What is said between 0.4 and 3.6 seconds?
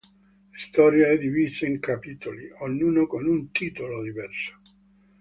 La storia è divisa in capitoli, ognuno con un